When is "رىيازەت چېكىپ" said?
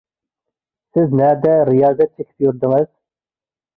1.71-2.47